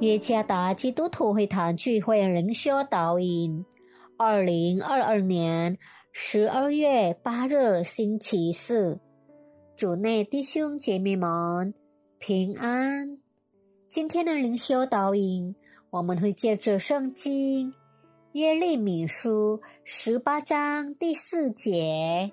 [0.00, 3.64] 耶加达基督徒会堂聚会灵修导引，
[4.16, 5.76] 二零二二年
[6.12, 9.00] 十二月八日星期四，
[9.76, 11.74] 主内弟兄姐妹们
[12.20, 13.18] 平安。
[13.88, 15.56] 今天的灵修导引，
[15.90, 17.74] 我们会借着圣经
[18.34, 22.30] 耶利米书十八章第四节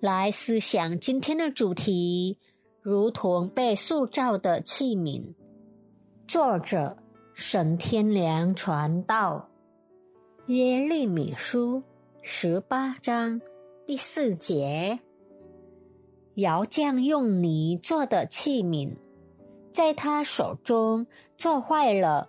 [0.00, 2.38] 来思想今天的主题。
[2.82, 5.32] 如同被塑造的器皿。
[6.26, 6.96] 作者：
[7.34, 9.46] 沈天良传道。
[10.46, 11.82] 耶利米书
[12.22, 13.40] 十八章
[13.86, 14.98] 第四节：
[16.36, 18.96] 窑匠用泥做的器皿，
[19.70, 21.06] 在他手中
[21.36, 22.28] 做坏了，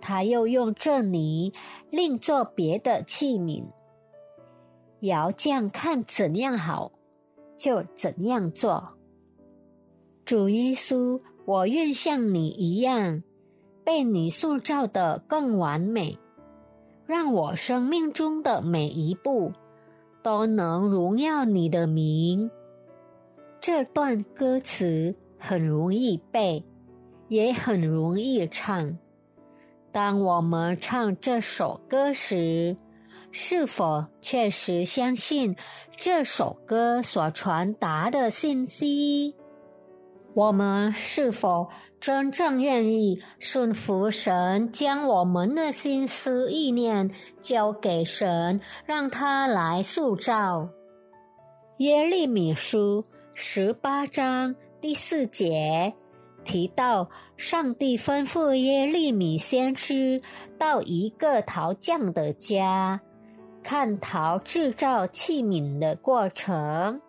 [0.00, 1.52] 他又用这泥
[1.90, 3.64] 另做别的器皿。
[5.00, 6.90] 窑匠看怎样好，
[7.56, 8.96] 就怎样做。
[10.24, 13.22] 主耶稣，我愿像你一样，
[13.84, 16.16] 被你塑造的更完美，
[17.06, 19.52] 让我生命中的每一步
[20.22, 22.50] 都能荣耀你的名。
[23.60, 26.64] 这段歌词很容易背，
[27.28, 28.96] 也很容易唱。
[29.90, 32.76] 当我们唱这首歌时，
[33.30, 35.56] 是否确实相信
[35.96, 39.34] 这首歌所传达的信息？
[40.34, 41.68] 我们是否
[42.00, 47.10] 真正愿意顺服神，将我们的心思意念
[47.42, 50.68] 交给神，让他来塑造？
[51.78, 55.92] 耶利米书十八章第四节
[56.44, 60.22] 提到，上帝吩咐耶利米先知
[60.58, 63.00] 到一个陶匠的家，
[63.62, 67.00] 看陶制造器皿的过程，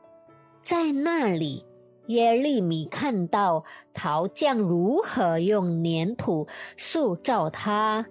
[0.61, 1.65] 在那里。
[2.07, 8.05] 耶利米看到陶匠如何用粘土塑造它，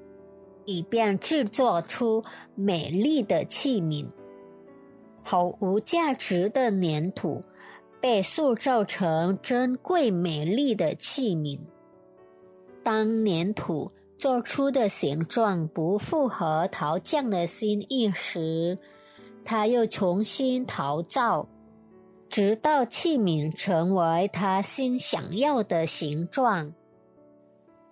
[0.64, 4.06] 以便制作出美丽的器皿。
[5.22, 7.42] 毫无价值的粘土
[8.00, 11.60] 被塑造成珍贵美丽的器皿。
[12.82, 18.76] 当粘土做出的形状不符合陶匠的心意时，
[19.44, 21.46] 他又重新陶造。
[22.32, 26.72] 直到器皿成为他心想要的形状。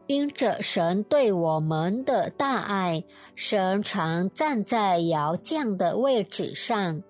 [0.06, 7.02] 因着神对我们的大爱，神常站在窑匠的位置上，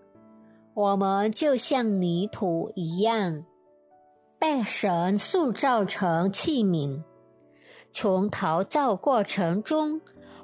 [0.74, 3.44] 我们就像泥土一样，
[4.40, 7.00] 被神塑造成器皿。
[7.92, 10.00] 从陶造过程中，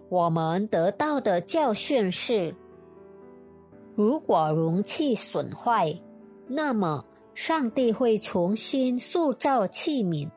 [0.08, 2.54] 我们得到的教训是：
[3.97, 5.92] 如果容器损坏，
[6.48, 10.30] 那么，上帝会重新塑造器皿，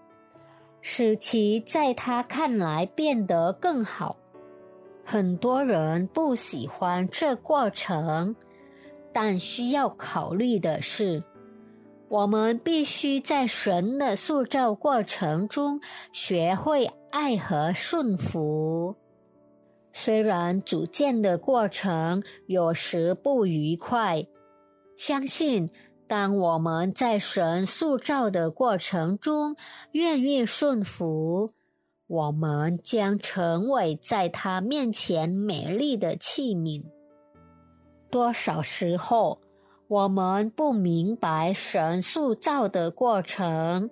[0.81, 4.17] 使其在他看来变得更好。
[5.05, 8.35] 很多人不喜欢这过程，
[9.13, 11.23] 但需要考虑的是，
[12.09, 15.79] 我们必须在神的塑造过程中
[16.11, 18.95] 学会爱和顺服。
[19.93, 24.25] 虽然组建的过程有时不愉快，
[24.97, 25.69] 相信。
[26.09, 29.55] 当我们在神塑造的过程中
[29.91, 31.51] 愿意顺服，
[32.07, 36.83] 我们将成为在他面前美丽的器皿。
[38.09, 39.39] 多少时候，
[39.87, 43.91] 我们不明白神塑造的过程，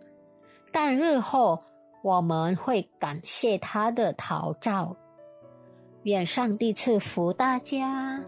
[0.71, 1.59] 但日后
[2.03, 4.95] 我们会感谢他的陶造。
[6.01, 8.23] 愿上帝赐福大家。